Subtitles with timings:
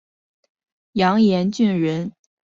[0.93, 2.11] 杨延俊人。